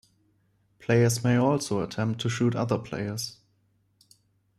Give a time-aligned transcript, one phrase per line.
[0.79, 3.37] Players may also attempt to shoot other players.